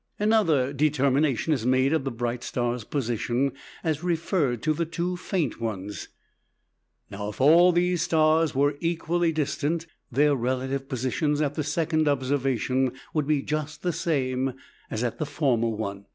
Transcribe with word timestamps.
Another 0.19 0.73
determination 0.73 1.53
is 1.53 1.63
made 1.63 1.93
of 1.93 2.05
the 2.05 2.09
bright 2.09 2.43
star's 2.43 2.83
position 2.83 3.51
as 3.83 4.03
referred 4.03 4.63
to 4.63 4.73
the 4.73 4.83
two 4.87 5.15
faint 5.15 5.61
ones. 5.61 6.07
Now, 7.11 7.29
if 7.29 7.39
all 7.39 7.71
these 7.71 8.01
stars 8.01 8.55
were 8.55 8.77
equally 8.79 9.31
distant, 9.31 9.85
their 10.11 10.35
relative 10.35 10.89
positions 10.89 11.39
at 11.39 11.53
the 11.53 11.63
second 11.63 12.07
observation 12.07 12.93
would 13.13 13.27
be 13.27 13.43
just 13.43 13.83
the 13.83 13.93
same 13.93 14.55
as 14.89 15.03
at 15.03 15.19
the 15.19 15.25
former 15.27 15.69
one. 15.69 16.05